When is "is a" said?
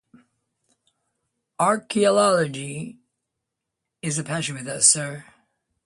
4.01-4.23